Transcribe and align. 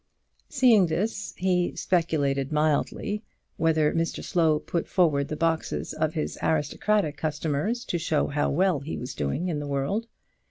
Seeing 0.49 0.87
this, 0.87 1.35
he 1.37 1.75
speculated 1.75 2.51
mildly 2.51 3.21
whether 3.57 3.93
Mr 3.93 4.23
Slow 4.23 4.57
put 4.57 4.87
forward 4.87 5.27
the 5.27 5.35
boxes 5.35 5.93
of 5.93 6.15
his 6.15 6.39
aristocratic 6.41 7.17
customers 7.17 7.85
to 7.85 7.99
show 7.99 8.25
how 8.25 8.49
well 8.49 8.79
he 8.79 8.97
was 8.97 9.13
doing 9.13 9.47
in 9.47 9.59
the 9.59 9.67
world. 9.67 10.07